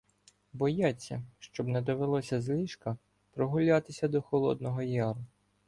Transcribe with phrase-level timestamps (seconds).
[0.53, 2.97] Бояться, щоб не довелося з ліжка
[3.31, 5.25] "прогулятися" до Холодного Яру.